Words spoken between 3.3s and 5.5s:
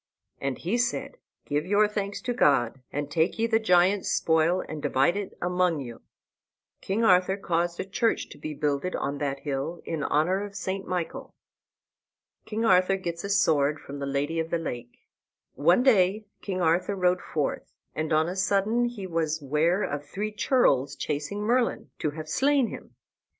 ye the giant's spoil and divide it